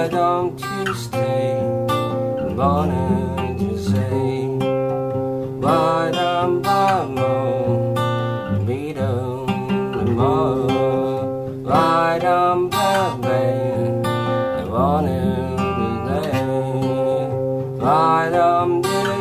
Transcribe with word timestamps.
Why 0.00 0.08
don't 0.08 0.58
you 0.58 0.94
stay? 0.94 1.60
Wanted 2.56 3.58
to 3.58 3.78
say, 3.78 4.46
why 5.60 6.10
don't 6.10 6.66
I 6.66 7.04
know? 7.04 8.64
Be 8.66 8.94
the 8.94 9.12
more. 10.06 11.60
Why 11.64 12.18
don't 12.18 12.74
I 12.74 13.18
play? 13.20 14.00
I 14.02 14.64
wanted 14.64 15.58
to 16.08 16.24
why 17.84 18.30
don't 18.32 18.82
you 18.82 19.20